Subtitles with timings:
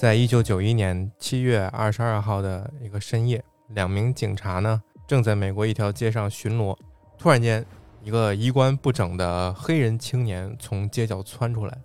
[0.00, 6.74] 在一九九一年七月二十二号的一个深夜，两名警察呢正在美国一条街上巡逻，
[7.18, 7.62] 突然间，
[8.02, 11.78] 一个衣冠不整的黑人青年从街角窜出来，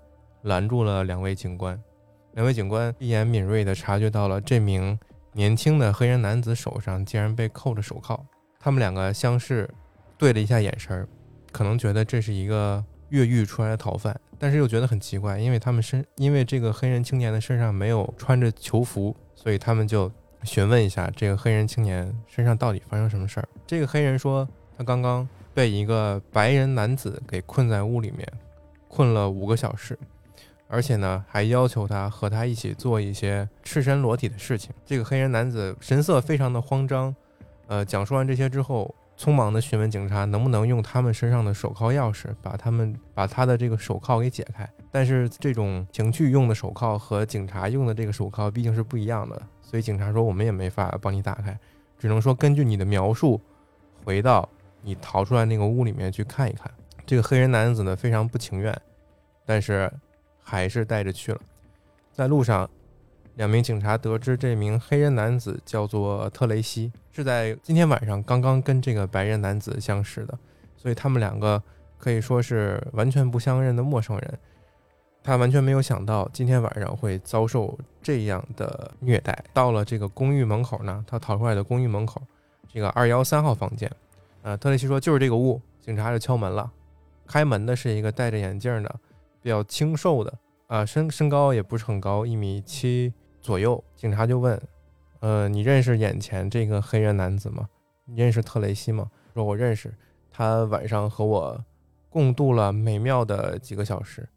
[0.44, 1.78] 拦住了两位警官。
[2.36, 4.98] 两位警官一眼敏锐地察觉到了这名
[5.34, 8.18] 年轻的黑人男子手上竟然被扣着手铐，
[8.58, 9.70] 他们两个相视，
[10.18, 11.06] 对了一下眼神儿，
[11.52, 14.18] 可能觉得这是一个越狱出来的逃犯。
[14.40, 20.12] 但是又觉得很奇怪，因为他们身因为这个黑人青年的身上没有穿着囚服，所以他们就
[20.44, 23.48] 询问一下这个黑人青年身上到底发生什么事儿。
[23.66, 28.28] 这个黑人说，他刚刚被一个白人男子给困在屋里面，
[28.88, 29.98] 困了五个小时，
[30.68, 34.72] 而且呢还要求他和他一起做一些赤身裸体的事情。
[34.86, 37.16] 这个黑人男子神色非常的慌张，
[37.68, 38.94] 呃，讲述完这些之后。
[39.18, 51.58] 匆忙的询问警察能不能用他们身上的手铐钥匙把他们把他的这个手铐给解开，但是这种情趣用的手铐和警察用的这个手铐毕竟是不一样的，所以警察说我们也没法帮你打开，
[51.98, 53.40] 只能说根据你的描述
[54.04, 54.48] 回到
[54.82, 56.70] 你逃出来那个屋里面去看一看。
[57.06, 58.76] 这个黑人男子呢非常不情愿，
[59.46, 59.92] 但是
[60.44, 61.40] 还是带着去了，
[62.12, 62.70] 在路上。
[63.36, 70.38] 两名警察得知这名黑人男子叫做特雷西，是在今天晚上刚刚跟这个白人男子相识的，
[70.78, 71.62] 所以他们两个
[71.98, 74.40] 可以说是完全不相认的陌生人。
[75.22, 79.38] 他完全没有想到今天晚上会遭受这样的虐待。
[79.54, 82.22] 到了这个公寓门口呢，他逃出来的公寓门口，
[82.72, 83.92] 这个二幺三号房间，
[84.44, 85.60] 呃，特雷西说就是这个屋。
[85.82, 86.72] 警察就敲门了，
[87.28, 88.96] 开门的是一个戴着眼镜的、
[89.42, 90.34] 比较清瘦的，
[90.68, 93.14] 啊，身身高也不是很高，一米七。
[93.46, 94.60] 左右，警察就问
[95.22, 97.70] ：“呃，你认识眼前这个黑人男子吗？
[98.06, 99.94] 你认识特雷西吗？”说：“我认识，
[100.32, 101.64] 他晚上和我
[102.10, 104.28] 共度了美妙的几个小时。”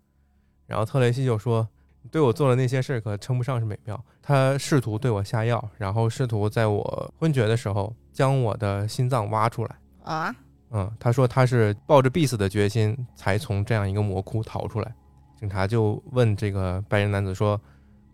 [0.69, 1.67] 然后特雷西就说
[2.12, 3.98] ：“对我做的那些事可称不上是美妙。
[4.20, 10.37] 他试图对我下药，然后试图在我昏厥的时候将我的心脏挖出来。”啊，
[10.69, 14.94] 嗯，他说他是抱着必死的决心才从这样一个魔窟逃出来。
[15.34, 17.59] 警察就问这个白人男子说。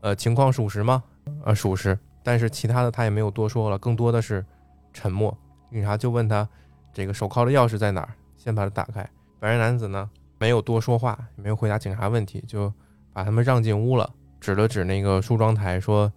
[0.05, 1.03] 呃，情况属实吗？
[1.45, 1.99] 呃，属实。
[2.23, 4.45] 但是其他的他也没有多说了，更多的是
[4.93, 5.35] 沉默。
[5.71, 6.47] 警察就问他，
[6.93, 8.11] 这个手铐的钥匙在哪儿？
[8.37, 9.09] 先把它打开。
[9.41, 12.71] 白人男子呢，没有多说话，也没有回答警察问题，就
[13.15, 14.09] 把他们让进屋了，
[14.41, 16.13] 指了指那个梳妆台，说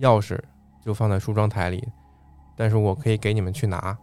[0.00, 0.36] 钥匙
[0.84, 1.86] 就放在梳妆台里，
[2.56, 3.96] 但是我可以给你们去拿。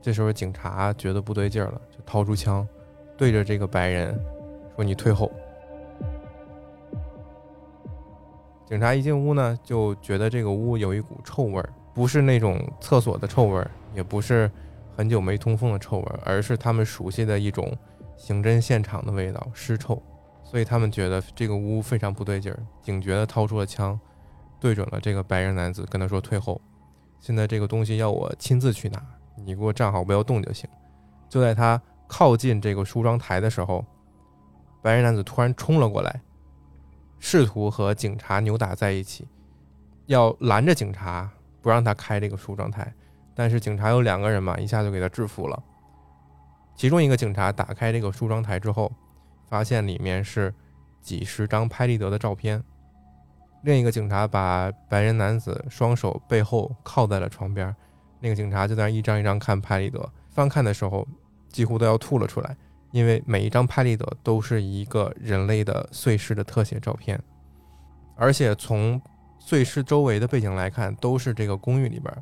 [0.00, 2.64] 这时候警察觉得不对劲儿了，就掏出枪，
[3.16, 4.16] 对着这个白人
[4.76, 5.28] 说：“你退后。”
[8.72, 14.50] 警察一进屋呢，就觉得这个屋有一股臭味儿，不是那种厕所的臭味儿，也不是
[14.96, 17.70] 很久没通风的臭味儿，而是他们熟悉的一种
[18.16, 20.02] 刑侦现场的味道——尸臭。
[20.42, 24.00] 所以他们觉得这个屋非常不对劲儿，警觉地掏出了枪，
[24.58, 26.58] 对准了这个白人男子，跟他说：“退后！
[27.20, 29.04] 现在这个东西要我亲自去拿，
[29.36, 30.66] 你给我站好，不要动就行。”
[31.28, 33.84] 就在他靠近这个梳妆台的时候，
[34.80, 36.22] 白人男子突然冲了过来。
[37.24, 39.28] 试图和警察扭打在一起，
[40.06, 42.92] 要拦着警察不让他开这个梳妆台，
[43.32, 45.62] 但是警察有两个人嘛，一下就给他制服了。
[46.74, 48.92] 其中一个警察打开这个梳妆台之后，
[49.46, 50.52] 发现里面是
[51.00, 52.60] 几十张拍立得的照片。
[53.62, 57.72] 另一个警察把白人男子双手背后靠在了床边，
[58.18, 61.06] 那个警察就在那一张一张看拍立得，翻看的时候
[61.48, 62.56] 几乎都要吐了出来。
[62.92, 67.20] 因为每一张拍立得都是一个人类的碎尸的特写照片，
[68.16, 69.00] 而且从
[69.38, 72.14] 碎尸周围的背景来看，都是这个公寓里边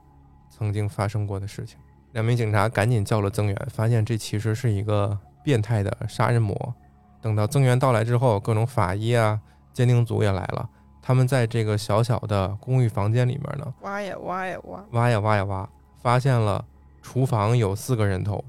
[0.49, 1.79] 曾经发生过的事情。
[2.13, 6.75] 两名警察赶紧叫了增援，发现这其实是一个变态的杀人魔。
[7.21, 9.41] 等到增援到来之后，各种法医啊、
[9.73, 10.69] 鉴定组也来了。
[11.03, 15.69] 他们在这个小小的公寓房间里面呢，挖呀挖呀挖，挖呀挖呀挖，
[16.01, 16.65] 发现了
[17.03, 18.45] 厨房有四个人头。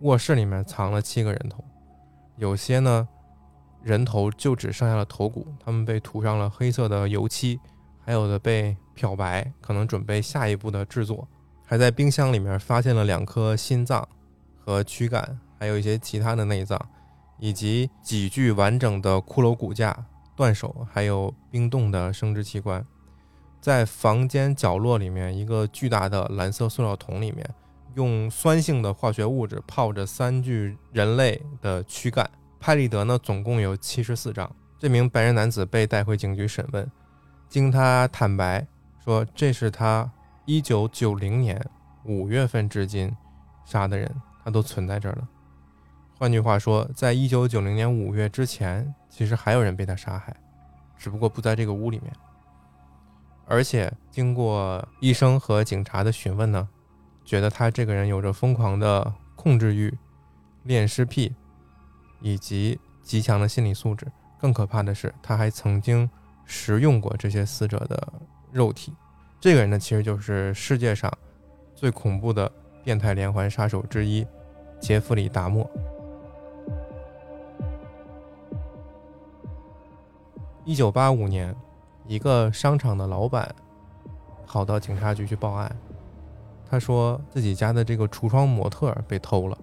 [0.00, 1.64] 卧室里面藏了七个人头，
[2.36, 3.08] 有些呢
[3.82, 7.58] 人头就只剩下了头骨，他们被涂上了黑色的油漆，
[8.04, 11.26] 还有的被漂白，可能准备下一步的制作。
[11.66, 14.06] 还在冰箱里面发现了两颗心脏
[14.62, 16.78] 和躯干，还有一些其他的内脏，
[17.38, 19.96] 以及几具完整的骷髅骨架、
[20.36, 22.84] 断手，还有冰冻的生殖器官。
[23.60, 27.48] 在房间角落里面，一个巨大的蓝色塑料桶里面。
[27.94, 34.50] 用酸性的化学物质泡着三具人类的躯干，拍立得呢，总共有七十四张。
[34.78, 36.90] 这名白人男子被带回警局审问，
[37.48, 38.66] 经他坦白
[39.02, 40.10] 说，这是他
[40.44, 41.58] 一九九零年
[42.04, 43.14] 五月份至今
[43.64, 44.14] 杀的人，
[44.44, 45.28] 他都存在这儿了。
[46.18, 50.34] 换句话说，在一九九零年五月之前，其实还有人被他杀害，
[50.96, 52.12] 只不过不在这个屋里面。
[53.46, 56.68] 而且经过医生和警察的询问呢，
[57.24, 59.96] 觉得他这个人有着疯狂的控制欲、
[60.64, 61.34] 恋尸癖
[62.20, 64.06] 以及极强的心理素质。
[64.38, 66.08] 更可怕的是，他还曾经
[66.44, 68.12] 食用过这些死者的
[68.52, 68.92] 肉体。
[69.40, 71.10] 这个人呢，其实就是世界上
[71.74, 72.50] 最恐怖的
[72.82, 74.26] 变态连环杀手之一——
[74.78, 75.68] 杰弗里·达莫。
[80.66, 81.54] 一九八五年，
[82.06, 83.54] 一个商场的老板
[84.46, 85.74] 跑到警察局去报案，
[86.74, 89.56] 他说自己家的这个橱窗模特被偷了，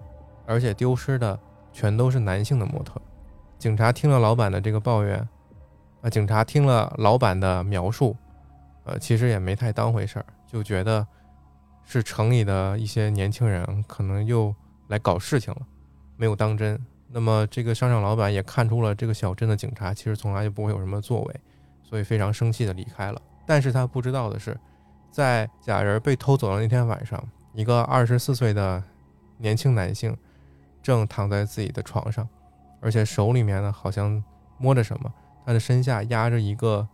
[0.46, 1.38] 而且丢失的
[1.70, 2.98] 全都是男性的模特。
[3.58, 5.28] 警察听了老板的这个抱怨，
[6.00, 8.16] 啊，警察听了老板的描述，
[8.84, 11.06] 呃，其实也没太当回事儿，就觉得
[11.84, 14.54] 是城里的一些年轻人可能又
[14.88, 15.60] 来搞事情了，
[16.16, 16.80] 没有当真。
[17.08, 21.40] 那么这个商场老板也看出了这个小镇的警察其实从来就不会有什么作为，
[21.82, 23.20] 所以非常生气的离开了。
[23.44, 24.58] 但是他不知道的是，
[25.12, 27.22] 在假人被偷走的那天晚上，
[27.52, 28.82] 一个二十四岁的
[29.36, 30.16] 年轻男性
[30.82, 32.28] 正躺在自己的床上。
[32.80, 34.20] 而且手里面呢，好像
[34.58, 35.12] 摸着什么，
[35.46, 36.88] 他的身下压着一个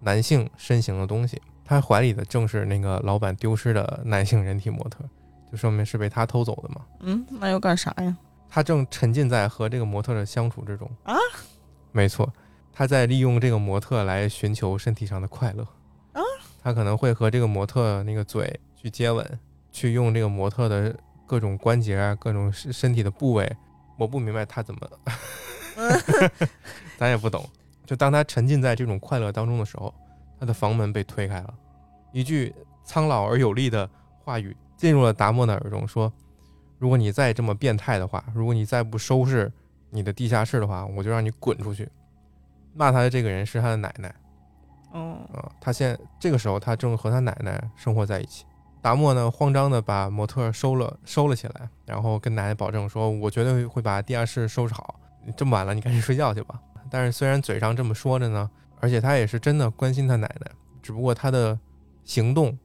[0.00, 5.04] 男性身形的东西，他怀里的正是那个老板丢失的男性人体模特，
[5.52, 6.80] 就说明是被他偷走的嘛。
[6.98, 8.16] 嗯，那要干啥呀？
[8.48, 11.14] 他正沉浸在和这个模特的相处之中啊。
[11.92, 12.32] 没错，
[12.72, 15.70] 他在利用这个模特来寻求身体上的快乐啊。
[16.64, 19.38] 他可能会和这个模特那个嘴去接吻，
[19.70, 20.96] 去用这个模特的
[21.26, 23.54] 各种关节啊，各种身身体的部位。
[23.98, 24.80] 我不明白他怎么，
[26.96, 27.46] 咱也不懂。
[27.84, 29.92] 就当他沉浸在这种快乐当中的时候，
[30.40, 31.54] 他的房门被推开了，
[32.12, 32.52] 一句
[32.82, 33.88] 苍老而有力的
[34.24, 36.10] 话语进入了达莫的耳中，说
[36.80, 39.52] ：“如果你再这么变态的话，如果你再不收拾
[39.90, 41.86] 你的地下室的话，我就让你滚出去。”
[42.72, 44.12] 骂他的这个人是他的奶奶。
[44.94, 48.44] 哦，啊，他现这个时候他正和他奶奶生活在一起。
[48.80, 55.00] 达莫呢，慌张的把模特收了收了起来，然后跟奶奶保证说：“我绝对会把地下室收拾好。
[55.36, 56.60] 这么晚了，你赶紧睡觉去吧。”
[56.90, 58.48] 但是虽然嘴上这么说着呢，
[58.80, 60.50] 而且他也是真的关心他奶奶，
[60.82, 61.58] 只不过他的
[62.04, 62.56] 行动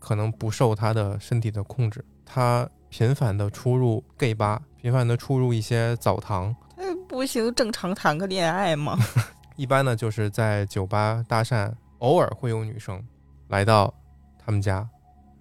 [0.00, 2.04] 可能不受他的身体的控制。
[2.26, 6.54] 他频繁的出入 gay 吧，频繁的出入一些澡堂。
[6.76, 8.98] 他不行，正常谈个恋爱吗？
[9.58, 13.04] 一般呢，就是在酒吧搭讪，偶尔会有女生
[13.48, 13.92] 来到
[14.38, 14.88] 他们家。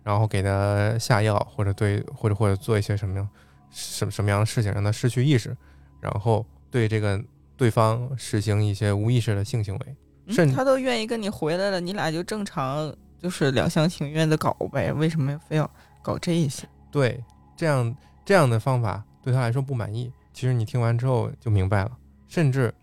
[0.04, 3.30] 然后给他下药，或者对，或者或者做一些什么样
[3.70, 5.54] 什什么样的事情，让他失去意识，
[6.00, 7.22] 然后对这个
[7.58, 9.96] 对方实行一些无意识的性行为。
[10.30, 15.70] 甚至他都愿意跟你回来了，你俩就正常就是两厢情愿的搞呗，为什么非要
[16.02, 16.66] 搞这一些？
[16.90, 17.22] 对，
[17.58, 17.94] 这样
[18.24, 20.10] 这样的方法对他来说不满意。
[20.32, 21.92] 其实你听完之后就明白了。
[22.30, 22.74] 甚至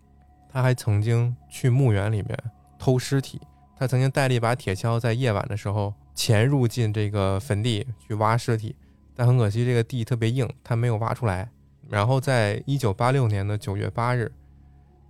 [0.54, 2.38] 他还曾经去墓园里面
[2.78, 3.38] 偷尸体，
[3.76, 5.92] 他曾经带了一把铁锹，在夜晚的时候。
[6.16, 8.76] 潜入进这个坟地去挖尸体，
[9.16, 11.50] 但很可惜这个地特别硬，他没有挖出来。
[11.88, 14.30] 然后在一九八六年的九月八日，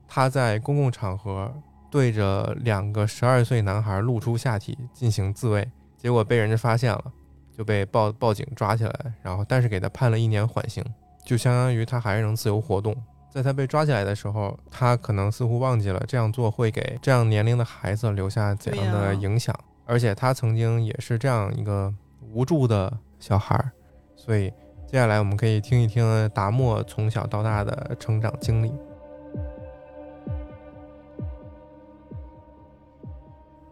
[0.09, 1.53] 他在公共场合
[1.91, 7.13] 对着两个十二岁男孩露出下体进行自慰，结果被人家发现了，
[7.55, 10.83] 就被报报警抓起来，然后但是给他判了一年缓刑，
[11.23, 12.97] 就相当于他还是能自由活动。
[13.35, 19.53] 在他被抓起来的时候，他可能似乎忘记了这样做会给这样年龄的孩子留下怎样的影响。
[19.87, 21.93] 而且他曾经也是这样一个
[22.33, 23.73] 无助的小孩儿，
[24.15, 24.51] 所以
[24.87, 28.73] 接下来我们可以听一听达莫从小到大的成长经历。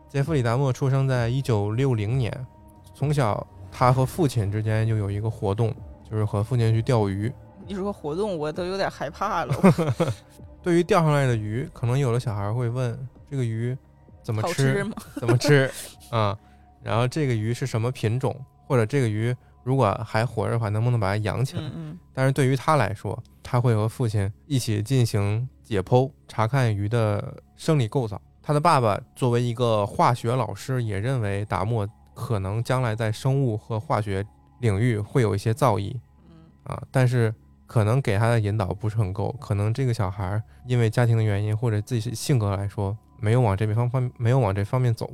[0.08, 2.46] 杰弗里·达莫出生在一九六零年，
[2.92, 5.72] 从小他和父亲之间就有一个活动，
[6.10, 7.32] 就是和父亲去钓鱼。
[7.72, 9.54] 你说活动，我都有点害怕了。
[10.62, 12.96] 对于钓上来的鱼，可能有的小孩会问：
[13.30, 13.76] 这个鱼？
[14.22, 14.86] 怎么吃？
[15.16, 15.68] 怎么吃？
[16.10, 16.38] 啊，
[16.82, 18.38] 然后这个鱼是什么品种？
[18.68, 21.62] 或者这个鱼如果还活着的话，能不能把它养起来？
[21.74, 28.20] 嗯但是对于他来说，他会和父亲一起进行解剖，查看鱼的生理构造。
[28.40, 34.24] 他的爸爸作为一个化学老师，也认为达莫可能将来在生物和化学
[34.60, 35.96] 领域会有一些造诣。
[36.28, 37.34] 嗯啊，但是
[37.72, 39.34] 可能给他的引导不是很够。
[39.40, 42.96] 可能这个小孩因为家庭的原因，或者自己性格来说。
[43.24, 45.08] 没有往这边方方没有往这方面走，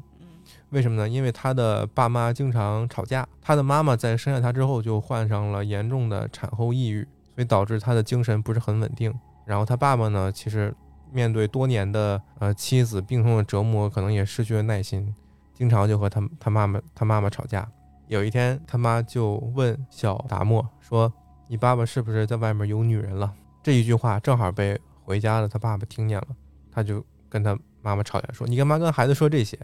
[0.71, 1.07] 为什么呢？
[1.07, 9.13] 因为他的爸妈经常吵架，他的妈妈在生下他之后就患上了严重的产后抑郁，所以导致他的精神不是很稳定。
[9.45, 10.75] 然后他爸爸呢，其实
[11.13, 15.15] 面对多年的呃妻子病痛的折磨，可能也失去了耐心，
[15.53, 17.69] 经常就和他他妈妈他妈妈吵架。
[18.07, 21.13] 有一天，他妈就问小达莫说
[21.49, 26.29] ：“你爸爸是不是在外面有女人了？”这一句话正好被回家的他爸爸听见了，
[26.71, 27.59] 他就跟他。
[27.81, 29.57] 妈妈吵架说：“你干嘛跟孩子说这些？”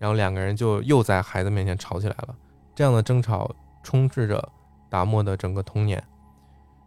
[0.00, 2.34] 然后两个人就又在孩子面前吵起来了。
[2.74, 4.42] 这样的争吵充斥着
[4.88, 6.02] 达莫的整个童年，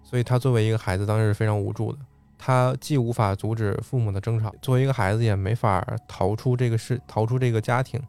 [0.04, 2.00] 所以他作为一个孩子，当时是非常无助的。
[2.38, 8.02] 他既无法阻止父母的争吵，作为一个孩子也没法逃出这个事，逃出这个家庭。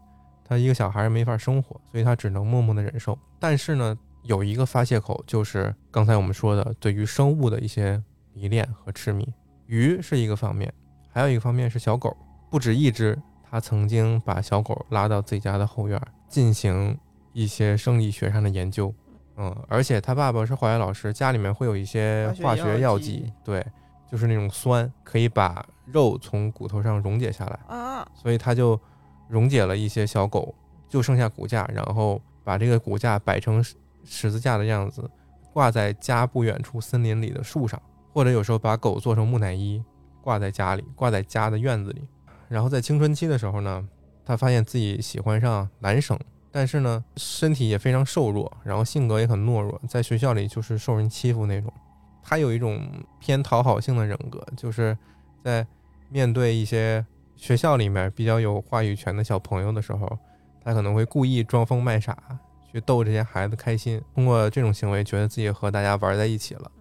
[0.43, 3.17] 他一个小孩没法生活，所以他只能默默的忍受。
[3.39, 3.95] 但是呢，
[4.27, 8.01] 有一个发泄口，就是刚才我们说的对于生物的一些
[8.33, 9.27] 迷恋和痴迷。
[9.65, 10.71] 鱼是一个方面，
[11.09, 12.15] 还有一个方面是小狗，
[12.51, 13.17] 不止一只。
[13.49, 16.97] 他曾经把小狗拉到自己家的后院进行
[17.31, 18.93] 一些生理学上的研究。
[19.37, 23.65] 嗯，而且他爸爸是化学老师，家里面会有一些化学药剂，对。
[24.09, 28.79] 就是那种酸，可以把肉从骨头上溶解下来啊，所以他就
[29.27, 30.55] 溶解了一些小狗，
[30.87, 33.61] 就剩下骨架，然后把这个骨架摆成
[34.07, 35.07] 十字架的样子，
[35.53, 37.79] 挂在家不远处森林里的树上，
[38.13, 39.83] 或者有时候把狗做成木乃伊，
[40.23, 42.01] 挂在家里，挂在家的院子里。
[42.47, 43.87] 然后在青春期的时候呢，
[44.25, 46.17] 他发现自己喜欢上男生，
[46.51, 51.71] 但是呢，身体也非常瘦弱，然后性格也很懦弱，在学校里就是受人欺负那种。
[52.23, 54.97] 他有一种偏讨好性的人格，就是
[55.43, 55.65] 在
[56.09, 60.17] 面对一些学校里面比较有话语权的小朋友的时候，
[60.63, 62.17] 他可能会故意装疯卖傻，
[62.71, 64.01] 去逗这些孩子开心。
[64.13, 66.71] 通过这种行为，觉得自己和大家玩在一起了，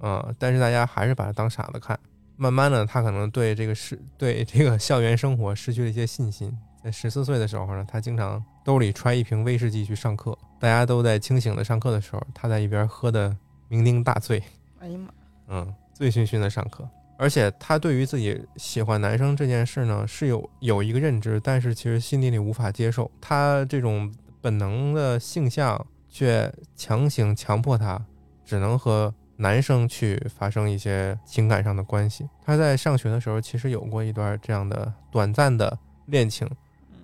[0.00, 1.98] 嗯，但是大家还是把他当傻子看。
[2.36, 6.54] 慢慢的，他可能对这个是对这个校园生活失去了一些信心。
[6.84, 13.34] 在十四岁的时候呢，他经常兜里揣一瓶威士忌去上课，大家都在清醒的上课的时候，他在一边喝的
[13.70, 14.42] 酩酊大醉。
[14.78, 15.08] 哎呀妈！
[15.48, 23.10] 嗯，醉醺醺的上课，而且他对于自己喜欢男生这件事呢，是有有一个认知，但是其实心底里无法接受。
[23.20, 24.12] 他这种
[24.46, 28.06] 本能的性向却强行强迫他，
[28.44, 32.28] 只能和男生去发生一些情感上的关系。
[32.44, 35.76] 他在上学的时候，其实有过一段这样的短暂的
[36.06, 36.48] 恋情，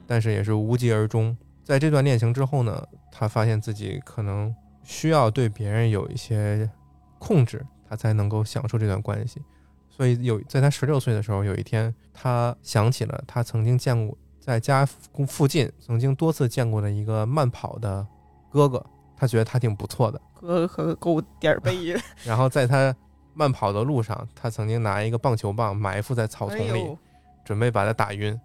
[0.06, 1.36] 但是也是无疾而终。
[1.64, 6.70] 在这段恋情之后呢，他发现自己可能需要对别人有一些。
[7.18, 9.40] 控制他才能够享受这段关系，
[9.88, 14.84] 所以有在他十六岁的时候，有一天他想起了他曾经见过在家
[15.28, 18.04] 附近曾经多次见过的一个慢跑的
[18.50, 18.84] 哥哥，
[19.16, 21.94] 他觉得他挺不错的，哥哥够点儿背。
[22.26, 22.94] 然后在他
[23.34, 26.98] 慢跑的路上，他曾经拿一个棒球棒埋伏在草丛里，
[27.44, 28.38] 准备把他打晕，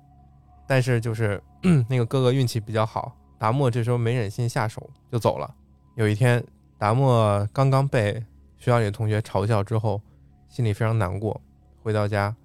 [0.68, 1.42] 但是就是
[1.89, 5.51] 那个哥哥运气比较好，达莫这时候没忍心下手就走了。
[5.96, 6.44] 有一天，
[6.77, 8.24] 达莫刚刚被。
[8.60, 10.01] 学校里的同学嘲笑之后，
[10.50, 11.39] 心里非常难过。
[11.84, 12.36] 回到家，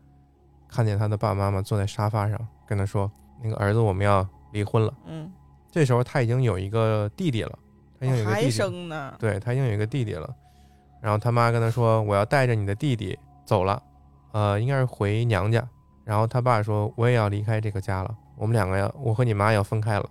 [0.69, 3.11] 看见他的爸爸妈妈坐在沙发上，跟他说
[3.43, 5.31] ：“那个儿子，我们要离婚了。”嗯，
[5.71, 7.59] 这时候他已经有一个弟弟了，
[7.99, 9.15] 他已经有一个弟弟，生呢。
[9.19, 10.29] 对他已经有一个弟弟了。
[11.01, 13.83] 然后他妈跟他说：“我要带着你的弟弟走了，
[14.31, 15.67] 呃，应该是回娘家。”
[16.05, 20.09] 然后他爸说：“我也要离开这个家了，我们两个要，我和你妈要分开了。”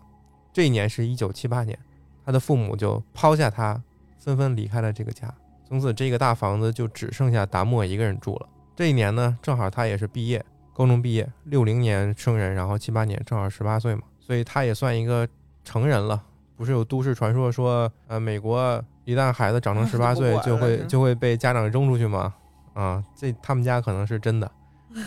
[0.51, 1.77] 这一年是一九七八年，
[2.25, 3.81] 他的父母就抛下他，
[4.19, 5.33] 纷纷离开了这个家。
[5.65, 8.49] 从此，这个大房子就只剩下达莫一个人住了。
[8.75, 10.43] 这一年呢，正好他也是毕业，
[10.73, 15.27] 高中毕业，六零年生人，然后七八年正好十八岁嘛，所以他也算一个
[15.63, 16.23] 成人了。
[16.55, 22.33] 不是有都市传说说，呃，美国一旦孩子长成十八岁， 就会就会被家长扔出去吗？
[22.73, 24.51] 啊，这他们家可能是真的，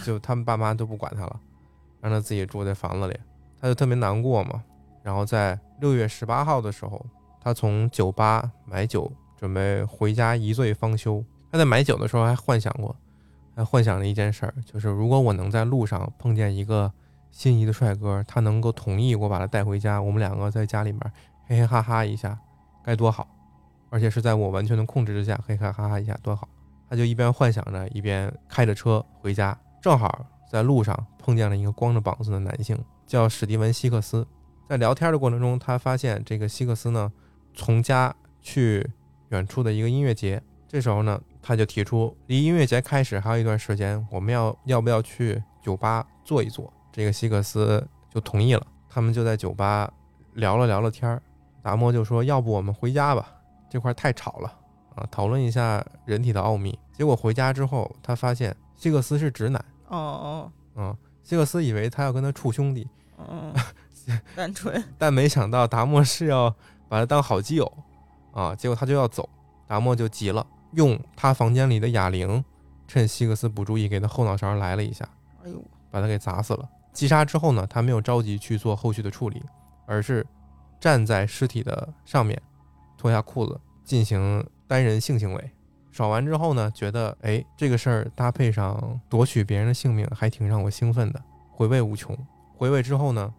[0.05, 1.41] 就他们爸妈都不管他了，
[2.01, 3.19] 让他自己住在房子里，
[3.61, 4.63] 他就特别难过嘛。
[5.03, 7.05] 然后在六月十八号的时候，
[7.41, 9.11] 他从酒吧买酒。
[9.37, 11.23] 准备回家一醉方休。
[11.53, 12.97] 他在买酒的时候还幻想过，
[13.55, 16.93] 还幻想了一件事儿，就是如果我能在路上碰见一个
[17.31, 21.01] 心仪的帅哥，他能够同意我把他带回家，我们两个在家里面
[21.47, 22.39] 嘿嘿哈哈一下，
[22.85, 23.29] 该多好！
[23.91, 26.49] 而且是在我完全的控制之下，嘿嘿哈哈一下多好！
[26.89, 29.57] 他就一边幻想着，一边开着车回家。
[29.81, 34.27] 正好在路上碰见了一个光着膀子的男性，叫史蒂文·希克斯。
[34.69, 37.13] 在聊天的过程中，他发现这个希克斯呢，
[37.55, 38.91] 从家去。
[39.31, 46.73] 远处的一个音乐节，这时候呢，他就提出离音乐节开始还有一段时间，我们要要不要去酒吧坐一坐？
[46.91, 48.67] 这个希克斯就同意了。
[48.89, 49.93] 他们就在酒吧
[50.33, 51.21] 聊了聊了天儿。
[51.61, 53.29] 达摩就说：“要不我们回家吧，
[53.69, 54.53] 这块太吵了
[54.95, 55.07] 啊！
[55.11, 59.63] 讨论一下人体的奥秘。”结果回家之后，他发现希克斯是直男。
[59.89, 63.53] 哦哦，嗯，希克斯以为他要跟他处兄弟，嗯，
[64.35, 66.49] 单纯，但没想到达摩是要
[66.89, 67.71] 把他当好基友。
[68.33, 68.55] 啊！
[68.55, 69.29] 结果他就要走，
[69.67, 72.45] 达摩就急了，用他房间里的哑铃，
[72.87, 75.09] 趁希克斯不注意，给他后脑勺来了一下，
[75.45, 76.69] 哎呦，把他给砸死了。
[76.93, 79.43] 击杀之后呢，他没有着急去做后续的处理，
[79.87, 80.25] 而是
[80.79, 82.41] 站在尸体的上面，
[82.97, 85.51] 脱下裤子进行单人性行为。
[85.91, 92.17] 爽完之后呢，觉得哎，这个事儿搭配上夺取别人的性命，还挺让我兴奋的，回味无穷。
[92.57, 93.33] 回味之后呢，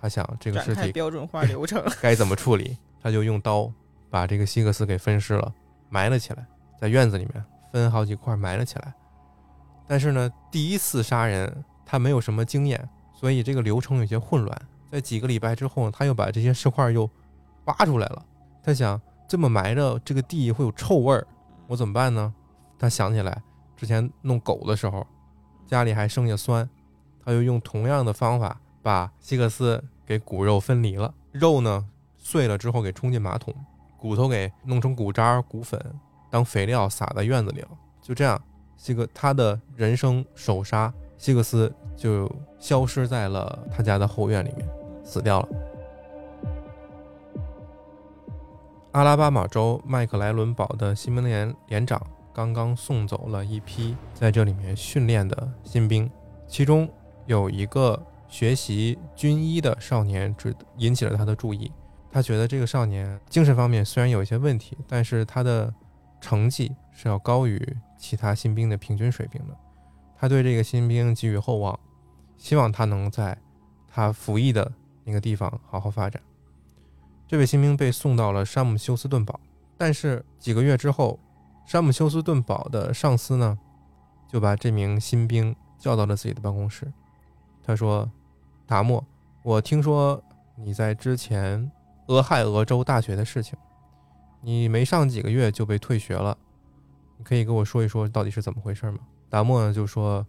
[0.00, 1.82] 他想这个展尸体标准化流程。
[2.00, 3.72] 该怎么处理，他就用刀
[4.10, 5.54] 把这个希克斯给分尸了，
[5.88, 6.46] 埋了起来，
[6.82, 8.92] 在院子里面分好几块埋了起来。
[9.86, 14.62] 但是呢，第一次杀人他没有什么经验，所以这个流程有些混乱。
[14.90, 17.08] 在几个礼拜之后，他又把这些尸块又
[17.66, 18.26] 挖出来了。
[18.64, 21.24] 他想这么埋着，这个地会有臭味儿，
[21.68, 22.34] 我怎么办呢？
[22.80, 23.40] 他想起来
[23.76, 25.06] 之前弄狗的时候，
[25.64, 26.68] 家里还剩下酸，
[27.24, 33.54] 他又用同样的方法把希克斯给骨肉分离了，肉呢碎了之后给冲进马桶，
[33.96, 35.80] 骨头给弄成骨渣、骨粉
[36.32, 37.68] 当肥料撒在院子里了。
[38.00, 38.40] 就这样，
[38.76, 44.66] 西格他的人生首杀希克斯就消失在了他家的后院里面，
[45.04, 45.48] 死掉了。
[48.92, 52.00] 阿拉巴马州麦克莱伦堡的新兵连连长
[52.34, 56.10] 刚刚送走了一批在这里面训练的新兵，
[56.48, 56.88] 其中
[57.26, 61.70] 有一个学习军医的少年，只引起了他的注意。
[62.10, 65.72] 他觉得这个少年精神方面虽然有一些问题，但是他的
[66.22, 67.60] 成绩是要高于
[67.98, 69.56] 其他新兵的平均水平的。
[70.16, 71.78] 他对这个新兵寄予厚望，
[72.36, 73.36] 希望他能在
[73.88, 76.22] 他服役的那个地方好好发展。
[77.26, 79.40] 这位新兵被送到了山姆休斯顿堡，
[79.76, 81.18] 但是几个月之后，
[81.66, 83.58] 山姆休斯顿堡的上司呢，
[84.28, 86.92] 就把这名新兵叫到了自己的办公室。
[87.64, 88.08] 他说
[88.64, 89.04] ：“达莫，
[89.42, 90.22] 我听说
[90.56, 91.70] 你在之前
[92.06, 93.58] 俄亥俄州大学的事情，
[94.42, 96.36] 你没上几个月就被退学了，
[97.16, 98.98] 你可以跟我说一说到底是怎么回事吗？”
[99.30, 100.26] 达莫呢就说：“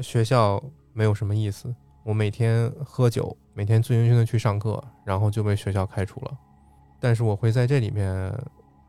[0.00, 0.62] 学校
[0.92, 1.74] 没有什么意思，
[2.04, 6.38] 我每天喝酒，每天醉醺醺的去上课，然后就被学校开除了。
[6.98, 8.32] 但是我会在这里面，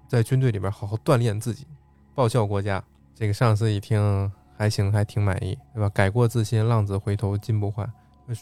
[0.08, 1.68] 在军队里面好好锻炼自己，
[2.16, 2.82] 报效国家。”
[3.14, 5.90] 这个上司一听还行，还挺满意，对吧？
[5.90, 7.92] 改过自新，浪子回头金不换，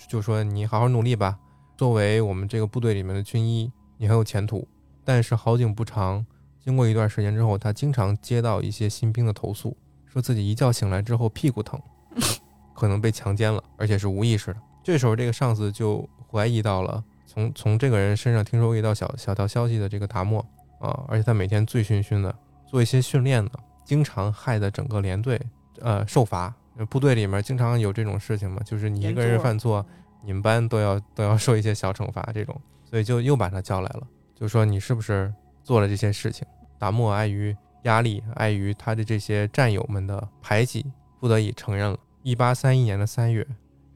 [0.08, 1.40] 就说你好好努力吧。
[1.76, 4.68] 作为我们这个部队里面的军医，你很有前途。
[5.08, 6.26] 但是好景不长，
[6.60, 11.82] 经过一段时间之后，他经常接到一些新兵的投诉，说自己一觉醒来之后屁股疼，
[12.76, 14.60] 可能被强奸了，而且是无意识的。
[14.84, 20.46] 这时候，这个上司就怀疑到了从从这个人身上听说过一道小小道消息的这个达莫
[20.82, 22.36] 啊，而且他每天醉醺醺的
[22.70, 23.52] 做一些训练呢，
[23.86, 25.40] 经常害得整个连队
[25.80, 26.54] 呃受罚。
[26.76, 29.84] 呃部队里面经常有这种事情嘛，就是你一个人犯错，
[30.22, 34.06] 你们班都要都要受一些小惩罚这种，所以就又把他叫来了，
[34.40, 36.48] 就说你是不是做了这些事情？
[36.78, 40.86] 达莫碍于压力，碍于他的这些战友们的排挤，
[41.20, 41.98] 不得已承认了。
[42.22, 43.46] 一八三一年的三月，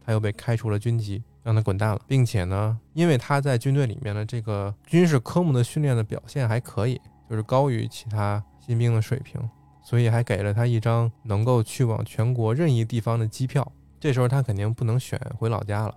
[0.03, 6.99] 他又被开除了军籍，让他滚蛋了，并且呢，因为他在军队里面的这个军事科目的训练的表现还可以，
[7.29, 9.39] 就是高于其他新兵的水平，
[9.83, 13.71] 所以还给了他一张能够去往全国任意地方的机票。
[13.99, 15.95] 这时候他肯定不能选回老家了，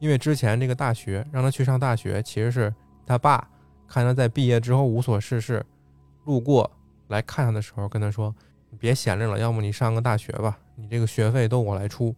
[0.00, 2.74] 因为之前这个大学让他去上大学，其实是
[3.12, 3.46] 他爸
[3.86, 5.62] 看他在毕业之后无所事事，
[6.24, 6.70] 路过
[7.08, 8.34] 来看他的时候跟他说
[8.70, 12.14] ：“你别闲着了，要么你上个大学吧，你这个学费都我来出。”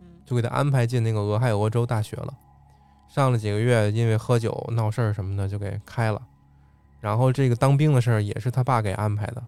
[0.00, 2.32] 嗯就给他安排进那个俄亥俄州大学了。
[3.08, 6.20] 上了几个月，因为喝酒闹事儿什么的，就给开了。
[7.00, 9.42] 然后这个当兵的事儿也是他爸给安排的，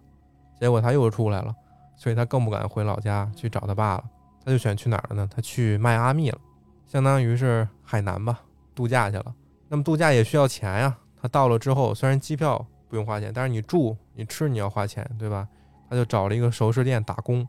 [0.59, 1.55] 结果他又出来了，
[1.95, 4.03] 所以他更不敢回老家去找他爸了。
[4.45, 5.29] 他就选去哪儿了呢？
[5.35, 6.39] 他去迈阿密了，
[6.85, 8.39] 相当于是海南吧，
[8.73, 9.33] 度假去了。
[9.67, 10.97] 那么度假也需要钱呀。
[11.19, 15.47] 他到了之后，虽然机票不用花钱，但是你住、你吃你要花钱，对吧？
[15.89, 17.47] 他就找了一个熟食店打工，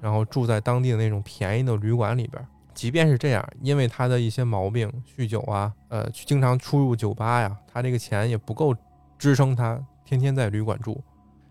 [0.00, 2.46] 然后住在当地的那种便宜的旅馆里边儿。
[2.74, 8.74] 即便是这样，因为他的一些毛病，酗酒啊，呃，经常出入酒吧呀，他这个钱也不够
[9.16, 11.00] 支撑他天天在旅馆住。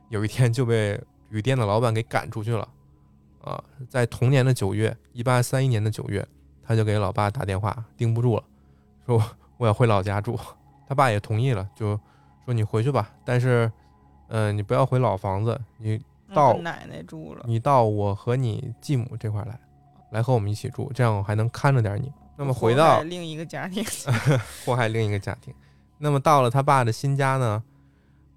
[0.10, 2.68] 有一天就被旅店的老板给赶出去了。
[3.42, 6.26] 啊，在同年的九月，一八三一年的九月，
[6.62, 8.44] 他就给老爸打电话，盯不住了，
[9.06, 9.22] 说
[9.58, 10.40] 我要回老家住。
[10.88, 12.00] 他爸也同意了，就
[12.46, 13.72] 说你回去吧，但是，
[14.28, 16.00] 嗯、你不要回老房子，你
[16.34, 19.60] 到奶奶住了，你到我和你继母这块儿来，
[20.12, 22.12] 来和我们一起住，这样我还能看着点你。
[22.36, 23.84] 那么回到另一个家庭，
[24.66, 25.54] 祸害另一个家庭，
[26.00, 27.64] 那么到了他爸的新家呢，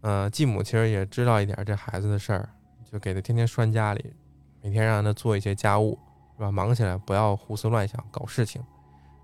[0.02, 2.48] 呃，继母其实也知道一点这孩子的事儿，
[2.90, 4.14] 就给他天天拴家里，
[4.62, 5.98] 每天让他做一些家务，
[6.36, 6.52] 是吧？
[6.52, 8.62] 忙起来不要胡思乱想搞事情，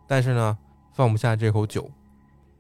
[0.09, 0.59] 但是呢，
[0.93, 1.91] 放不下这口酒，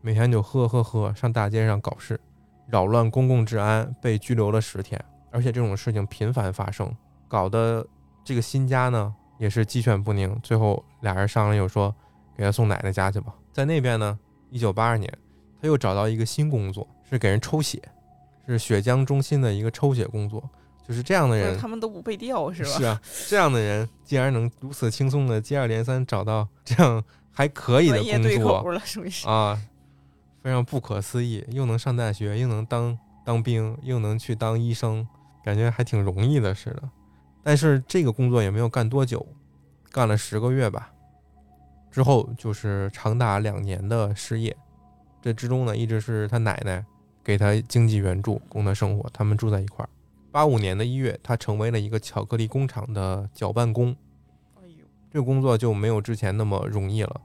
[0.01, 2.19] 每天就喝喝喝，上大街上搞事，
[2.67, 6.91] 扰乱公共治安，被拘留了十天，而且这种事情频繁发生，
[7.29, 7.87] 搞得
[8.25, 10.35] 这个新家呢也是鸡犬不宁。
[10.43, 11.95] 最后俩人商量又说，
[12.37, 13.35] 给他送奶奶家去吧。
[13.53, 14.19] 在那边呢，
[14.51, 15.13] 一九八二年，
[15.61, 17.81] 他又找到一个新工作，是给人抽血，
[18.47, 20.43] 是血浆中心的一个抽血工作。
[20.89, 22.71] 就是这样的人，他们都不被调是吧？
[22.71, 28.77] 是啊，这样的人竟然能如此轻松的接二连三找到这样还可以的工作。
[29.27, 29.59] 啊，
[30.43, 35.07] 非常不可思议，又能上大学，又能当当兵，又能去当医生，
[35.45, 36.83] 感觉还挺容易的似的。
[37.43, 39.27] 但是这个工作也没有干多久，
[39.91, 40.93] 干了十个月吧，
[41.91, 44.57] 之后就是长达两年的失业。
[45.21, 46.85] 这之中呢，一直是他奶奶
[47.25, 49.89] 给他经济援助，供他生活，他们住在一块儿。
[50.33, 53.95] 八五年的一月，他成为了一个巧克力工厂的搅拌工。
[55.13, 57.21] 这个工作就没有之前那么容易了，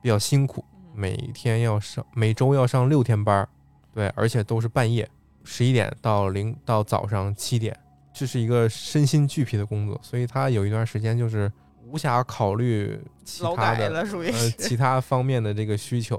[0.00, 3.48] 比较辛苦，嗯每天要上，每周要上六天班儿，
[3.92, 5.06] 对，而且都是半夜，
[5.44, 7.78] 十一点到零到早上七点，
[8.14, 11.52] 这是一个身心俱疲的工作，所以他有一段时间就是
[11.84, 14.50] 无暇考虑其他的属于呃。
[14.52, 16.18] 其他方面的这个需求，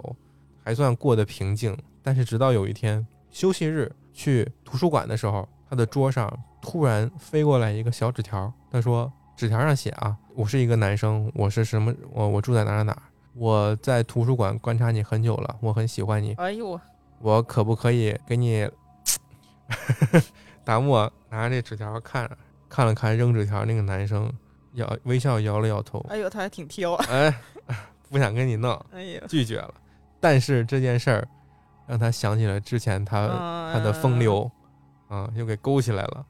[0.63, 1.75] 还算过得平静。
[2.03, 9.11] 但是直到有一天休息日去图书馆的时候，他的桌上突然飞过来一个小纸条，他说
[9.41, 13.01] 纸条上写啊，我是一个男生，我是什么，我我住在哪儿哪儿，
[13.33, 16.79] 我在图书馆观察你很久了，我很喜欢你，哎呦，
[17.17, 18.69] 我可不可以给你？
[20.63, 22.29] 达莫拿着这纸条看
[22.69, 24.31] 看了看扔纸条那个男生，
[24.73, 26.93] 摇微笑摇了摇头，哎呦，他还挺挑。
[27.09, 27.35] 哎，
[28.11, 28.71] 不想跟你弄。
[28.93, 29.73] 哎呦，拒绝了。
[30.19, 31.27] 但是这件事儿
[31.87, 33.27] 让他想起了之前他、
[33.73, 34.51] 他的风流，
[35.07, 36.23] 啊，又给勾起来了。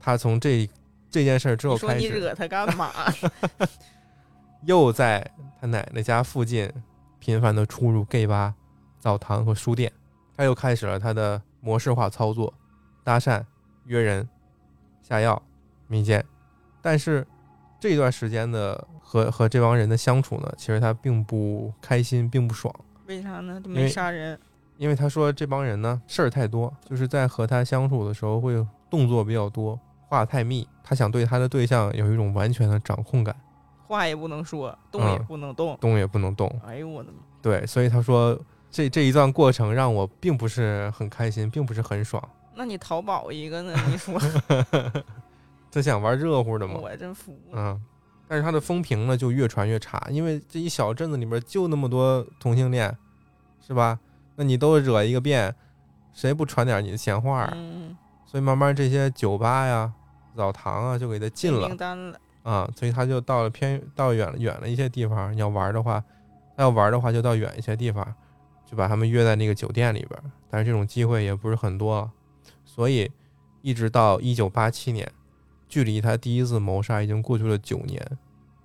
[0.00, 0.68] 他从这
[1.12, 2.90] 这件事儿之后说开始，你惹他干嘛？
[4.64, 6.68] 又在他奶奶家附近
[7.18, 8.54] 频繁的出入 gay 吧、
[8.98, 9.92] 澡堂和书店。
[10.36, 12.52] 他又开始了他的模式化操作，
[13.04, 13.44] 搭讪、
[13.84, 14.26] 约人、
[15.02, 15.40] 下药、
[15.86, 16.24] 迷奸。
[16.80, 17.24] 但是
[17.78, 22.74] 这段时间的和和这帮人的相处呢，其实他并不开心，并不爽。
[23.06, 23.60] 为啥呢？
[23.66, 24.38] 没杀人。
[24.78, 28.54] 因为他说这帮人呢事儿太多，就是在和他相处的时候会
[28.88, 29.78] 动作比较多，
[30.12, 30.68] 话太密。
[30.84, 33.34] 他想对他的对象有一种完全的掌控感，
[33.86, 35.74] 话也不能说，动也嗯不能动。
[35.80, 36.54] 动也不能动。
[36.66, 37.18] 哎呦我的妈！
[37.40, 38.38] 对，所以他说
[38.70, 42.22] 这这一段过程让我并不是很开心，并不是很爽。
[42.54, 43.74] 那你淘宝一个呢？
[43.88, 44.20] 你说
[45.72, 47.54] 他想玩热乎的吗，我真服了。
[47.56, 47.82] 嗯。
[48.28, 52.94] 但是他的风评呢就越传越差，因为这一小镇子里边就那么多同性恋，
[53.66, 53.98] 是吧？
[54.36, 55.54] 那你都惹一个遍，
[56.12, 57.50] 谁不传点你的闲话
[58.26, 59.92] 所以慢慢这些酒吧呀、
[60.36, 62.18] 澡堂啊就给他禁了名单了。
[62.42, 65.32] 啊，所以他就到了偏到远了远了一些地方。
[65.32, 66.02] 你要玩的话，
[66.56, 68.04] 他要玩的话就到远一些地方，
[68.66, 70.20] 就把他们约在那个酒店里边。
[70.50, 72.10] 但是这种机会也不是很多，
[72.64, 73.08] 所以
[73.60, 75.08] 一直到一九八七年，
[75.68, 78.04] 距离他第一次谋杀已经过去了九年，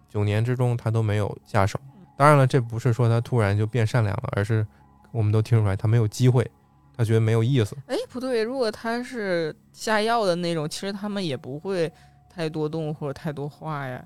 [0.10, 1.80] 九年之中他都没有下手。
[2.18, 4.66] 当然了，这不是说他突然就变善良了，而是
[5.12, 6.50] 我们都听出来他没有机会，
[6.98, 7.78] 他觉得没有意思。
[7.86, 11.92] 哎，不对，如果他是下药的那种，其实他们也不会
[12.34, 14.04] 太多动或者太多话呀。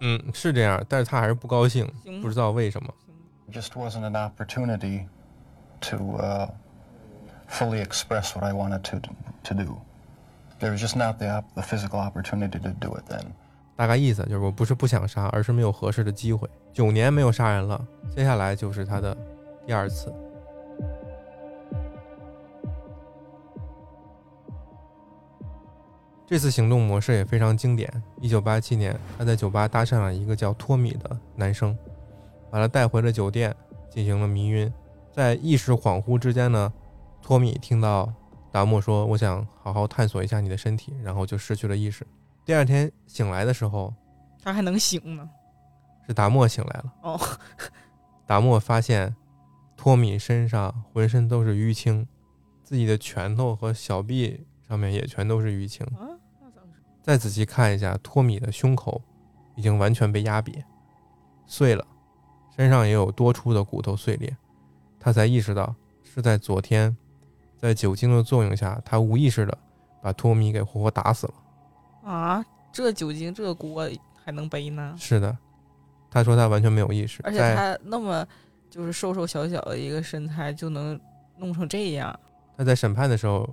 [0.00, 2.92] 嗯，是这样，但是他还是不高兴，不知道为什么。
[3.52, 5.06] just wasn't an opportunity
[5.80, 6.48] to uh,
[7.48, 9.00] fully express what I wanted to
[9.44, 9.76] to do.
[10.58, 13.24] There was just not the the physical opportunity to do it then.
[13.76, 16.48] 大概意思就是我不是不想杀，而是没有合适的机会。
[16.72, 19.16] 九年没有杀人了，接下来就是他的
[19.66, 20.12] 第二次。
[26.26, 28.02] 这次行动模式也非常经典。
[28.20, 31.76] 一九八七年，他在酒吧搭讪了一个叫托米的男生，
[32.50, 33.54] 把他带回了酒店，
[33.88, 34.72] 进行了迷晕。
[35.12, 36.72] 在意识恍惚之间呢，
[37.22, 38.12] 托米听到
[38.50, 42.04] 达莫说：“我想好好探索一下你的身体。”然后就失去了意识。
[42.44, 43.94] 第二天醒来的时候，
[44.42, 45.28] 他还能醒呢。
[46.08, 46.92] 是达莫醒来了。
[47.02, 47.20] 哦，
[48.26, 49.14] 达莫发现
[49.76, 52.06] 托米身上浑身都是淤青，
[52.64, 55.86] 自己的拳头和小臂上面也全都是淤青。
[57.06, 59.00] 再仔细看一下，托米的胸口
[59.54, 60.60] 已经完全被压瘪，
[61.46, 61.86] 碎了，
[62.56, 64.36] 身上也有多处的骨头碎裂。
[64.98, 66.94] 他才意识到是在昨天，
[67.56, 69.56] 在酒精的作用下，他无意识的
[70.02, 72.10] 把托米给活活打死了。
[72.10, 73.88] 啊，这酒精这锅
[74.24, 74.92] 还能背呢？
[74.98, 75.38] 是的，
[76.10, 78.26] 他说他完全没有意识，而且他那么
[78.68, 81.00] 就是瘦瘦小小的一个身材，就能
[81.36, 82.18] 弄成这样。
[82.56, 83.48] 他在审判的时候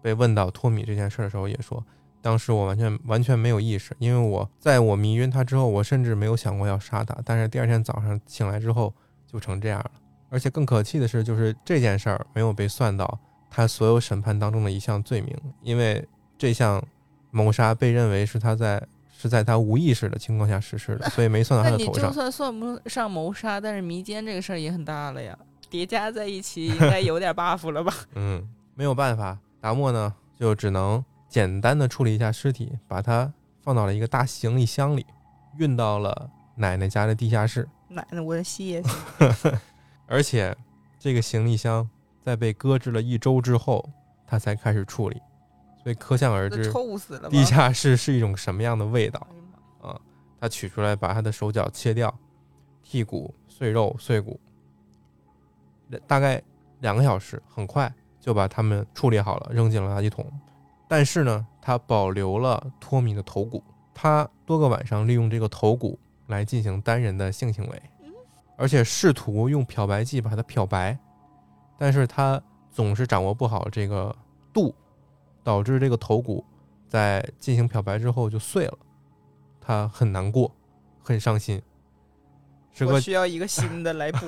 [0.00, 1.84] 被问到托米这件事的时候，也说，
[2.26, 7.16] 当时我完全完全没有意识，因为我在我迷晕他之后，我甚至没有想过要杀他。
[7.24, 8.92] 但是第二天早上醒来之后
[9.30, 9.92] 就成这样了。
[10.28, 13.16] 而且更可气的是，就是这件事儿没有被算到
[13.48, 16.04] 他所有审判当中的一项罪名，因为
[16.36, 16.82] 这项
[17.30, 18.82] 谋杀被认为是他在
[19.16, 22.08] 是在他无意识的情况下实施的，所以没算到他的头上。
[22.08, 25.38] 就算算不上谋杀，但是迷奸这个事儿也很大了呀，
[25.70, 27.94] 叠加在一起应 该有点 buff 了吧？
[28.16, 35.04] 嗯，没有办法，达莫呢就只能简单的处理一下尸体，把它放到了一个大行李箱里，
[35.58, 37.68] 运到了奶奶家的地下室。
[37.88, 38.90] 奶奶，我谢谢。
[40.06, 40.56] 而且
[40.98, 41.88] 这个行李箱
[42.24, 43.88] 在被搁置了一周之后，
[44.26, 45.20] 他才开始处理，
[45.82, 47.28] 所以可想而知，臭死了？
[47.28, 49.26] 地下室是一种什么样的味道。
[49.30, 49.42] 哎呀
[49.82, 50.00] 妈
[50.38, 52.14] 他取出来，把他的手脚切掉，
[52.84, 54.38] 剔骨、碎肉、碎骨，
[56.06, 56.40] 大概
[56.80, 60.24] 两个小时，很快就把它们处理好了，扔进了垃圾桶。
[60.88, 63.62] 但是呢，他保留了托米的头骨，
[63.94, 67.82] 他多个晚上利用这个头骨来进行单人的性行为，
[68.56, 70.98] 而且试图用漂白剂把它漂白，
[71.76, 74.14] 但是他总是掌握不好这个
[74.52, 74.74] 度，
[75.42, 76.44] 导致这个头骨
[76.88, 78.78] 在进行漂白之后就碎了。
[79.60, 80.52] 他很难过，
[81.02, 81.60] 很伤心。
[82.80, 84.26] 我需要一个新的来补。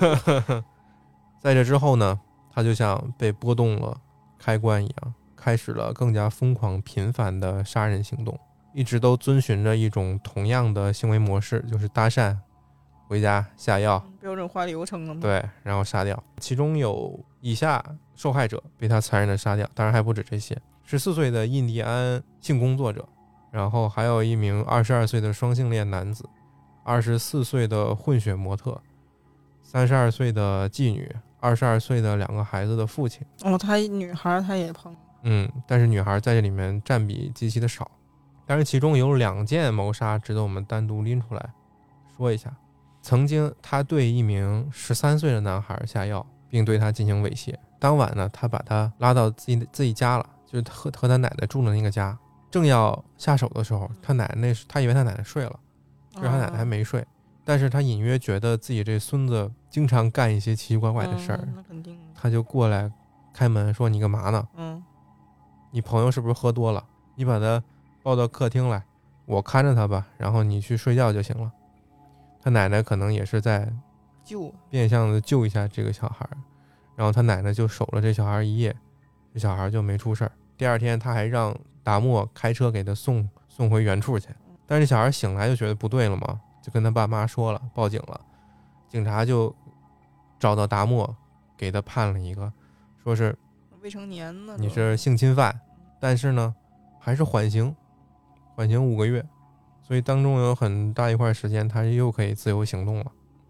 [1.40, 2.18] 在这之后呢，
[2.50, 4.00] 他就像被拨动了
[4.38, 8.38] 开关一样，开始了更加疯狂频繁的杀人行动，
[8.74, 12.36] 一直都遵循着一种同样的行为模式，就是搭讪、
[13.06, 16.20] 回家下药，标准化流程了吗？，对，然后杀掉。
[16.38, 17.82] 其中有以下
[18.16, 23.08] 受害者被他残忍的杀掉，当然还不止这些：十四岁的印第安性工作者，
[23.50, 26.28] 然后还有一名二十二岁的双性恋男子，
[26.84, 28.80] 二十四岁的混血模特，
[29.62, 33.26] 三十二岁的妓女，二十二岁的两个孩子的父亲。
[33.44, 37.90] 哦，他女孩儿她也碰，嗯，但是女孩在这里面占比极其的少，
[38.46, 41.50] 但是其中有两件谋杀值得我们单独拎出来
[42.16, 42.54] 说一下。
[43.00, 47.54] 曾经，他对一名十三岁的男孩下药，并对他进行猥亵。
[47.78, 52.18] 当晚呢，他把他拉到自己的自己家了，就是和和他奶奶住的那个家。
[52.50, 55.60] 正要下手的时候，他奶奶是他以为他奶奶睡了，
[56.10, 57.06] 其实他奶奶还没睡，
[57.44, 61.48] 但是他隐约觉得自己这孙子经常干一些奇奇怪怪的事儿。
[62.14, 62.90] 他就过来
[63.32, 64.82] 开门说：“你干嘛呢？”嗯，
[65.70, 66.84] 你朋友是不是喝多了？
[67.14, 67.62] 你把他
[68.02, 68.82] 抱到客厅来，
[69.26, 71.52] 我看着他吧，然后你去睡觉就行了。
[72.40, 73.70] 他奶奶可能也是在
[74.24, 76.38] 救变相的救一下这个小孩儿，
[76.94, 78.74] 然后他奶奶就守了这小孩一夜，
[79.34, 80.32] 这小孩就没出事儿。
[80.56, 84.28] 第二天他还让达莫开车给他送送回原处去，
[84.66, 88.20] 但是这小孩醒来就觉得不对了嘛，就跟他爸妈说了，报警了，
[88.88, 89.54] 警察就
[90.38, 91.16] 找到达莫，
[91.56, 92.52] 给他判了一个，
[93.02, 93.36] 说是
[93.88, 95.58] 未成年呢，你是性侵犯，
[95.98, 96.54] 但是呢，
[97.00, 97.74] 还是缓刑，
[98.54, 99.24] 缓刑五个月，
[99.80, 103.06] 所以当中有很大一块时间，他又可以自由行动了。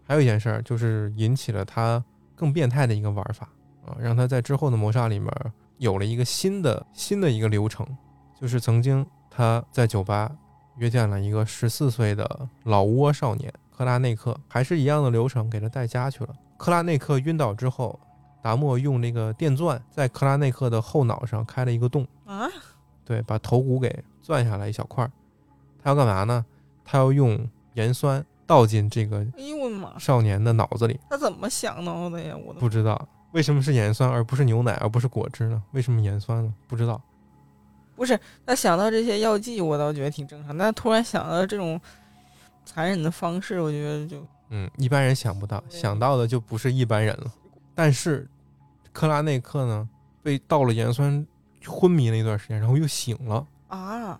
[0.07, 2.01] 还有一件事儿，就是引起了他
[2.37, 3.49] 更变态的一个玩法
[3.85, 5.29] 啊，让他在之后的谋杀里面
[5.77, 7.85] 有了一个新的新的一个流程，
[8.39, 10.31] 就是曾经他在酒吧
[10.77, 16.33] 约见了一个十四岁的老挝少年克拉内克，还是一样的流程，给他带家去了。
[16.55, 17.99] 克拉内克晕倒之后，
[18.41, 22.47] 达莫用那个电钻在克拉内克的后脑上开了一个洞，啊，
[23.03, 25.11] 对，把头骨给钻下来一小块儿。
[25.83, 26.45] 他要干嘛呢？
[26.85, 27.39] 他要用
[27.73, 30.99] 盐酸倒进这个哎呦我的妈，少年的脑子里。
[31.09, 32.35] 他怎么想到的呀？
[32.35, 35.61] 我都不知道为什么是盐酸而不是牛奶，而不是果汁呢？
[35.71, 36.53] 为什么盐酸呢？
[36.67, 37.01] 不知道。
[37.95, 41.79] 不是他想到这些药剂，我倒觉得挺正常，但突然想到这种
[42.65, 47.31] 残忍的方式，我觉得就嗯，一般人想不到，对想到的就不是一般人了。
[47.79, 48.27] 但是
[48.91, 49.87] 克拉内克呢，
[50.21, 51.25] 被倒了盐酸，
[51.65, 53.47] 昏迷了一段时间，然后又醒了。
[53.69, 54.19] 啊，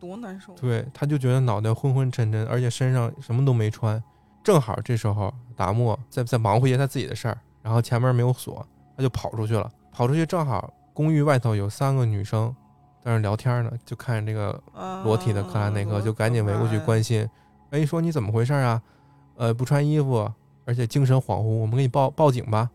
[0.00, 0.54] 多难受。
[0.54, 4.02] 对，他就觉得脑袋昏昏沉沉，而且身上什么都没穿。
[4.42, 9.70] 正好这时候达莫在在忙活一些他自己的事儿，然后前面没有锁，他就跑出去了。
[9.92, 12.48] 跑出去正好公寓外头有三个女生
[13.04, 17.28] 在那儿聊天呢，就看见这个啊裸体的克拉内克，就赶紧围过去关心。
[17.68, 18.80] 哎，说你怎么回事啊？
[19.36, 20.32] 呃，不穿衣服，
[20.64, 22.70] 而且精神恍惚，我们给你报报警吧。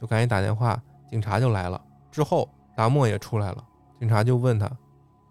[0.00, 0.80] 就赶紧打电话，
[1.10, 1.80] 警察就来了。
[2.10, 3.64] 之后达莫也出来了，
[4.00, 4.70] 警察就问他，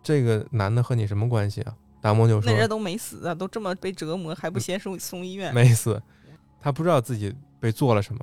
[0.04, 1.76] 这个男的和你什么关系啊？
[2.02, 5.54] 达莫就说那人都没死啊，都这么被折磨，还不先送送医院？
[5.54, 6.02] 没死，
[6.62, 8.22] 他不知道自己被做了什么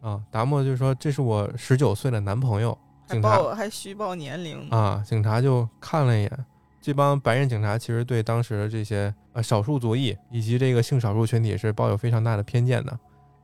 [0.00, 0.22] 啊。
[0.30, 2.76] 达莫就说这是我十九岁的男朋友。
[3.06, 6.46] 还警察报还虚报年龄啊，警察就看了一眼，
[6.80, 12.98] 这帮白人警察其实对当时的这些呃少数族裔以及这个性少数群体是抱有非常大的偏见的，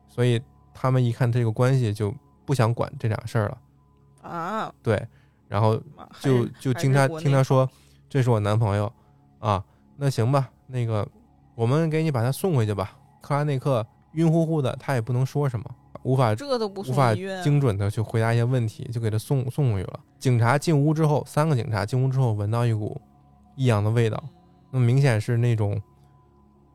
[0.09, 0.41] 所以
[0.73, 2.15] 他们一看这个关系就
[2.47, 3.59] 不想管这俩事儿了。
[4.23, 5.07] 啊，对，
[5.49, 5.79] 然后
[6.21, 7.69] 就就听他听他说
[8.09, 8.91] 这是我男朋友
[9.39, 9.63] 啊，
[9.97, 11.07] 那行吧，那个
[11.55, 12.97] 我们给你把他送回去吧。
[13.21, 15.67] 克拉内克晕乎乎的，他也不能说什么，
[16.03, 20.01] 无法这都不无法，精准的去回答一些问题，就给他送送回去了。
[20.19, 23.01] 警察进屋之后，三个警察进屋之后闻到一股
[23.57, 24.23] 异样的味道，
[24.71, 25.81] 那么明显是那种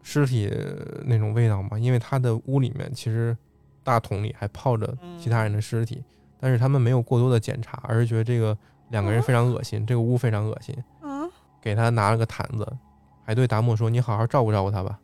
[0.01, 3.35] 尸体呃那种味道嘛，因为他的屋里面其实
[3.83, 6.03] 大桶里还泡着其他人的尸体，
[6.39, 8.57] 但是他们没有过多的检查，而是觉得这个
[8.89, 11.29] 两个人非常恶心，这个屋非常恶心，嗯，
[11.61, 12.67] 给他拿了个毯子，
[13.23, 14.99] 还对达莫说：“你好好照顾照顾他吧。”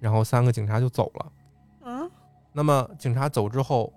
[0.00, 1.32] 然后三个警察就走了。
[1.84, 2.10] 嗯，
[2.52, 3.92] 那么警察走之后，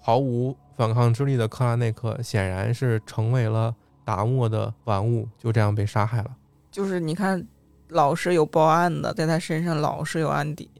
[0.00, 3.74] 毫无反抗之力的克拉内克显然是成为了
[4.04, 6.36] 达莫的玩物，就这样被杀害了。
[6.70, 7.46] 就是你看，
[7.88, 10.70] 老是有报案的，在他身上老是有案底，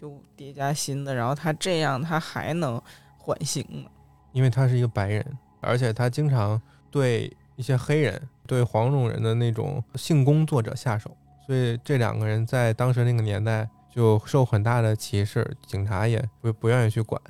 [0.00, 2.80] 就叠加新的，然后他这样他还能
[3.18, 3.90] 缓刑呢。
[4.32, 6.60] 因为他是一个白人，而且他经常
[6.90, 11.14] 对一些黑人、对黄种人的那种性工作者下手，
[11.46, 17.20] 所以这两个人在当时那个年代就受很大的歧视，警察也不不愿意去管，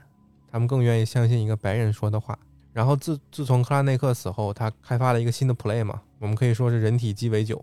[0.53, 2.39] 他们更愿意相信一个白人说的话。
[2.73, 7.61] 然后自自从克拉内克死后，他开发了一个新的 play 嘛，我们可以说是人体鸡尾酒。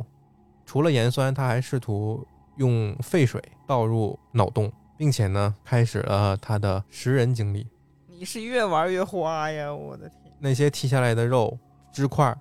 [0.66, 7.68] 除了盐酸，他还试图用沸水倒入脑洞，并且呢，开始了他的食人经历。
[8.08, 9.72] 你是越玩越花呀！
[9.74, 11.58] 我的天，那些剔下来的肉
[11.92, 12.38] 汁块儿，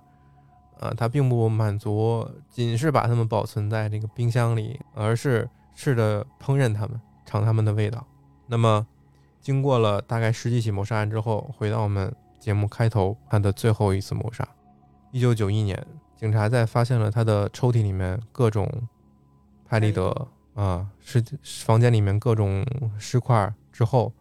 [0.79, 8.03] 呃，他并不满足，仅是把它们保存在这个冰箱里，而是试着烹饪它们，尝它们的味道。
[8.47, 8.87] 那么，
[9.39, 14.47] 经过了大概十几起谋杀案之后，回到我们节目开头，他的最后一次谋杀，
[15.11, 15.85] 一九九一年。
[16.15, 18.67] 警察在发现了他的抽屉里面各种
[19.67, 21.23] 派立德啊尸
[21.65, 22.65] 房间里面各种
[22.97, 24.11] 尸块之后，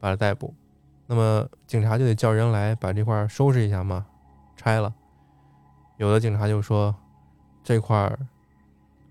[0.00, 0.52] 把他逮捕。
[1.06, 4.04] 那么警察就得叫人来把这块收拾一下嘛，
[4.56, 4.92] 拆了。
[5.96, 6.92] 有的警察就说
[7.62, 8.12] 这块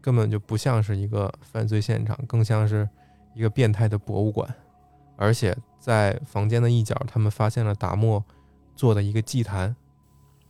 [0.01, 2.87] 根本就不像是一个犯罪现场，更像是
[3.33, 4.53] 一个变态的博物馆。
[5.15, 8.21] 而且在房间的一角，他们发现了达莫
[8.75, 9.73] 做的一个祭坛。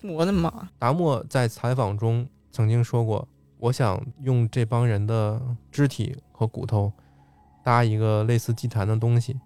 [0.01, 0.69] 我的妈！
[0.79, 3.27] 达莫在采访中曾经说过
[3.58, 5.41] ：“我想用这帮人的
[5.72, 6.91] 肢体和骨头
[7.63, 9.39] 搭一个类似祭坛的东西，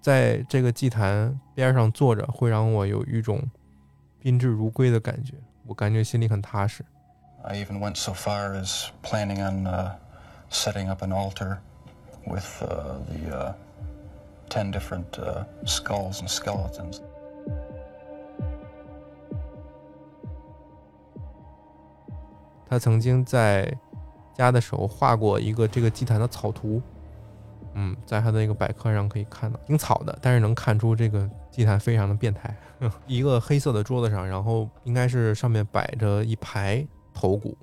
[0.00, 3.42] 在这个祭坛边上坐着，会让我有一种
[4.20, 5.34] 宾至如归的感觉，
[5.66, 6.84] 我感觉心里很踏实。”
[7.42, 9.94] I even went so far as planning on uh,
[10.50, 11.58] setting up an altar
[12.26, 13.54] with uh, the uh,
[14.48, 17.00] ten different uh, skulls and skeletons.
[22.68, 23.72] 他曾经在
[24.34, 26.82] 家的时候画过一个这个祭坛的草图，
[27.74, 32.54] 嗯，在他的一个百科上可以看到，挺草的，但是能看出这个祭坛非常的变态。
[33.06, 37.56] 一个黑色的桌子上，然后应该是上面摆着一排头骨，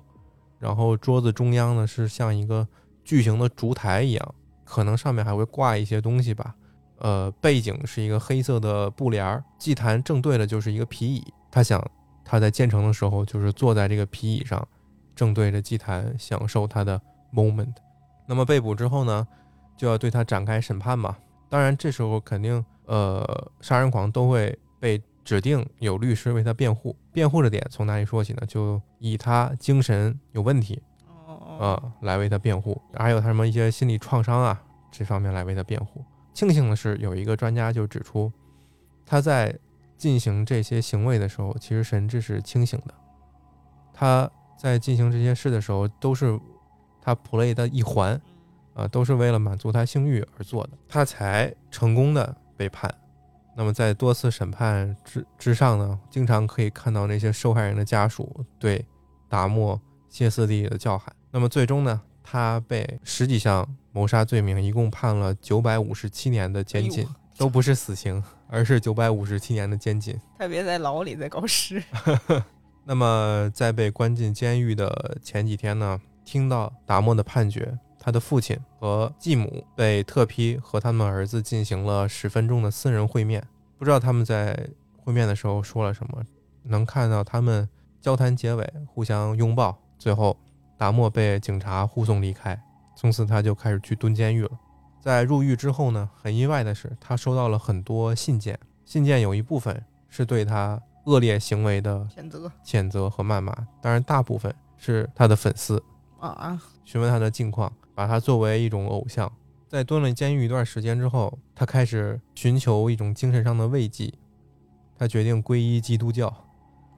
[0.58, 2.66] 然后桌子中央呢是像一个
[3.04, 6.54] 巨型的烛台一样，可能上面还会挂一些东西吧。
[6.98, 11.24] 呃，背景是一个黑色的布帘儿，祭坛正对的就是一个皮椅。
[11.50, 11.84] 他想
[12.24, 14.66] 他在建成的时候就是坐在这个皮椅上。
[15.14, 17.00] 正对着祭坛享受他的
[17.32, 17.74] moment，
[18.26, 19.26] 那么被捕之后呢，
[19.76, 21.16] 就要对他展开审判嘛。
[21.48, 26.96] 当然，这时候肯定，呃，杀人狂都会被指定有律师为他辩护。
[27.12, 28.42] 辩护的点从哪里说起呢？
[28.46, 30.82] 就以他精神有问题，
[31.60, 32.80] 啊，来为他辩护。
[32.94, 36.04] 还有他什么一些心理创伤啊，这方面来为他辩护。
[36.32, 38.32] 庆幸的是，有一个专家就指出，
[39.06, 39.56] 他在
[39.96, 42.94] 进行这些行为的时候，其实神志是清醒的，
[43.92, 44.28] 他。
[44.56, 46.38] 在进行这些事的时候，都是
[47.00, 48.20] 他 play 的一环，
[48.74, 52.92] 啊，都是为了满足他性欲而做的，他才成功的被判。
[53.56, 58.84] 那么在多次审判之之上呢，经常可以看到那些受害人的家属对
[59.28, 61.14] 达莫歇斯底里的叫喊。
[61.30, 70.18] 那么最终呢，他被十几项谋杀罪名，一共判了九百五十七年的监禁，都不是死刑，而是九百五十七年的监禁。
[70.36, 71.80] 他别在牢里再搞事。
[72.86, 83.42] 那么，在被关进监狱的前几天呢，听到达莫的判决，他的父亲和继母被特批和他们儿子进行了十分钟的私人会面。
[83.78, 84.68] 不知道他们在
[84.98, 86.22] 会面的时候说了什么，
[86.64, 87.66] 能看到他们
[88.02, 89.78] 交谈结尾，互相拥抱。
[89.98, 90.36] 最后，
[90.76, 92.62] 达莫被警察护送离开，
[92.94, 94.50] 从此他就开始去蹲监狱了。
[95.00, 100.78] 在入狱之后呢，很意外的是，他收到了很多信件，信件有一部分是对他。
[101.04, 105.82] 恶劣行为的谴责、谴责和谩骂，当然大部分是他的粉丝
[106.18, 109.30] 啊，询问他的近况，把他作为一种偶像。
[109.68, 114.12] 在蹲了监狱一段时间之后，他开始寻求一种精神上的慰藉，
[114.96, 116.32] 他决定皈依基督教。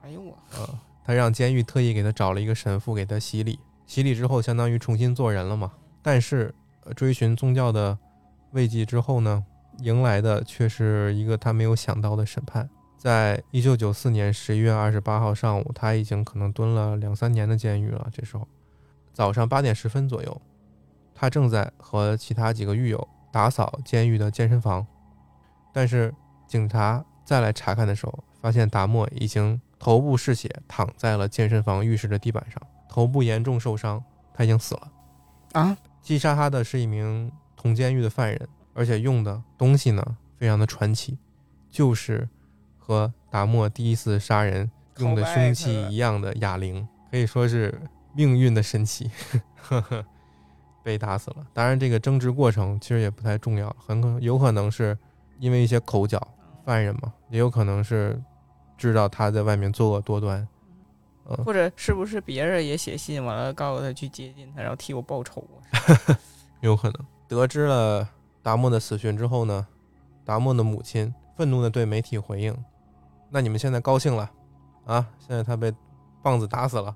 [0.01, 5.71] 哎呦我，呃，他让监狱特意给他找了一个神父给他洗礼，洗礼之后相当于重新做人了嘛。
[6.01, 6.53] 但是
[6.95, 7.97] 追寻宗教的
[8.51, 9.43] 慰藉之后呢，
[9.79, 12.69] 迎来的却是一个他没有想到的审判。
[12.97, 18.09] 在一九九四年十一月二十八号上午，他已经可能蹲了两三年的监狱了。
[18.11, 18.47] 这时候，
[19.13, 20.41] 早上八点十分左右，
[21.13, 24.85] 他正在和其他几个狱友打扫监狱的健身房。
[25.71, 26.13] 但是
[26.47, 34.91] 警察再来查看的时候，发现达莫已经头部是血，躺在了健身房浴室的地板上，头部严重受伤，他已经死了。
[35.53, 35.77] 啊！
[36.01, 40.03] 击杀他的是一名同监狱的犯人，而且用的东西呢
[40.37, 41.17] 非常的传奇，
[41.69, 42.27] 就是
[42.87, 47.77] 和达莫第一次杀人用的凶器一样的哑铃，可以说是
[48.13, 49.11] 命运的神奇，
[50.81, 51.45] 被打死了。
[51.53, 54.97] 当然，这个争执过程其实也不太重要，很可有可能是
[55.37, 56.25] 因为一些口角，
[56.63, 58.17] 犯人嘛，也有可能是
[58.77, 60.47] 知道他在外面作恶多端。
[61.43, 66.17] 或者是不是别人也写信完了告诉他去接近他，然后替我报仇啊？
[66.61, 67.05] 有可能。
[67.27, 68.07] 得知了
[68.41, 69.67] 达莫的死讯之后呢，
[70.23, 72.55] 达莫的母亲愤怒的对媒体回应
[73.29, 74.29] ：“那你们现在高兴了
[74.85, 75.05] 啊？
[75.19, 75.73] 现在他被
[76.21, 76.95] 棒子打死了，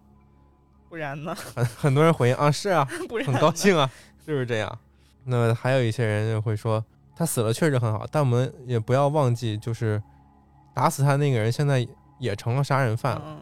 [0.90, 1.36] 不然呢？
[1.56, 3.90] 很很多人回应啊，是啊， 不然很高兴啊，
[4.26, 4.80] 就是这样。
[5.24, 6.84] 那么还有一些人就会说，
[7.16, 10.02] 他死了确实很好，但我们也不要忘记，就是
[10.74, 13.40] 打死他那个人现在也成了杀人犯了。”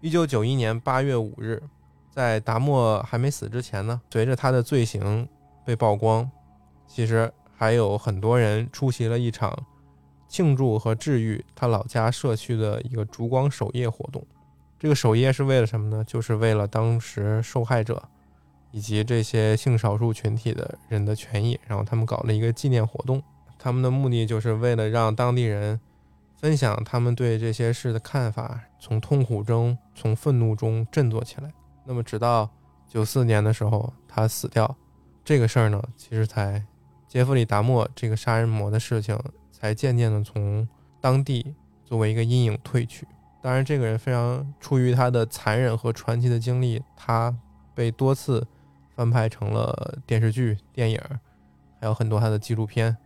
[0.00, 1.62] 一九九一年八月五日，
[2.10, 5.28] 在达莫还没死之前呢，随着他的罪行
[5.64, 6.28] 被曝光，
[6.88, 9.56] 其实还有很多人出席了一场
[10.32, 14.26] 庆祝和治愈他老家社区的一个烛光守夜活动。
[14.78, 16.02] 这个守夜是为了什么呢？
[16.04, 18.02] 就是为了当时受害者
[18.70, 23.22] 以及这些性少数群体的人的权益，然后他们搞了一个纪念活动。
[23.58, 25.78] 他们的目的就是为了让当地人。
[26.34, 31.48] 分享他们对这些事的看法，从痛苦中、从愤怒中振作起来。
[31.84, 32.50] 那么，直到
[32.88, 34.76] 九四年的时候，他死掉，
[35.24, 36.60] 这个事儿呢，其实才
[37.06, 39.16] 杰弗里·达莫这个杀人魔的事情，
[39.62, 40.68] 才渐渐的从
[41.00, 41.54] 当地
[41.84, 43.06] 作为一个阴影退去。
[43.40, 47.32] 当然，这个人非常出于他的残忍和传奇的经历，他
[47.76, 48.44] 被多次
[48.96, 51.00] 翻拍成了电视剧、电影，
[51.80, 52.96] 还有很多他的纪录片，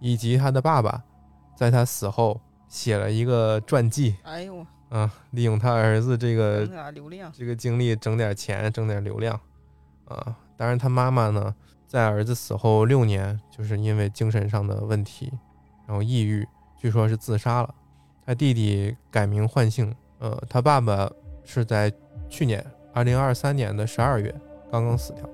[0.00, 1.04] 以及他的爸爸
[1.54, 2.40] 在他死后。
[2.70, 6.60] 写了一个传记，哎呦，啊，利用他儿子这个
[6.92, 9.34] 流量，这个经历整点钱，挣点流量，
[10.04, 11.52] 啊，当然他妈妈呢，
[11.88, 15.32] 在儿子死后六年，就是因为精神上的问题，
[15.90, 17.74] 然后抑郁，据说是自杀了。
[18.24, 21.10] 他弟弟改名换姓，呃，他爸爸
[21.42, 21.92] 是在
[22.28, 22.64] 去年
[22.94, 24.32] 二零二三年的十二月
[24.70, 25.28] 刚刚死掉。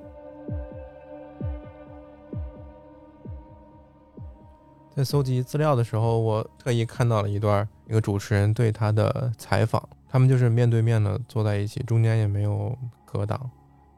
[4.94, 13.50] 在搜集资料的时候，我特意看到了一段一个主持人对他的采访，他们就是面对面的坐在一起，中间也没有隔挡。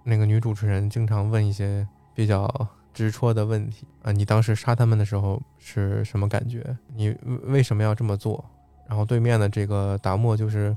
[0.03, 6.77] 那个女主持人经常问一些比较直戳的问题啊，你当时杀他们的时候是什么感觉？
[6.95, 8.45] 你为什么要这么做？
[8.89, 10.77] 然后对面的这个达莫就是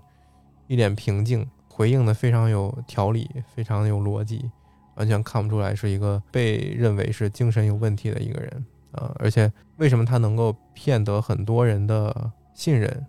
[0.68, 4.50] 一脸平静，回应的非常有条理，非常有逻辑，
[4.96, 8.66] 完全看不出来是一个被认为是精神有问题的一个人。
[8.92, 13.06] 啊，而且为什么他能够骗得很多人的信任？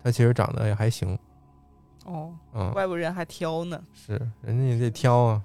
[0.00, 1.18] 他其实长得也还行。
[2.04, 3.82] 哦，嗯，外国人还挑呢。
[3.92, 4.12] 是，
[4.42, 5.42] 人家也得挑啊。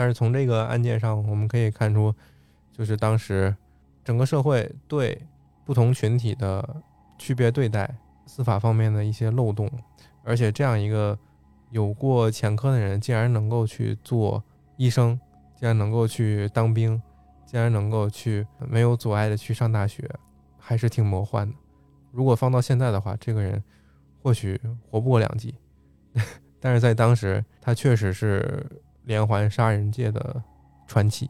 [0.00, 2.14] 但是从这个案件上，我们可以看出，
[2.72, 3.54] 就是当时
[4.02, 5.20] 整个社会对
[5.62, 6.66] 不同群体的
[7.18, 7.94] 区别对待，
[8.24, 9.70] 司法方面的一些漏洞。
[10.24, 11.18] 而且这样一个
[11.68, 14.42] 有过前科的人，竟然能够去做
[14.78, 15.20] 医生，
[15.54, 16.98] 竟然能够去当兵。
[17.44, 20.08] 竟然能够去没有阻碍的去上大学，
[20.56, 21.54] 还是挺魔幻的。
[22.10, 23.62] 如果放到现在的话，这个人
[24.22, 25.54] 或许活不过两集，
[26.58, 28.64] 但是在当时，他确实是
[29.10, 30.40] 连环杀人界的
[30.86, 31.28] 传奇。